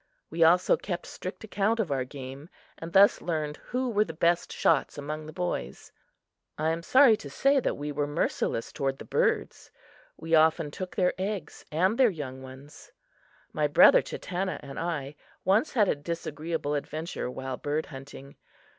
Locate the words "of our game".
1.79-2.49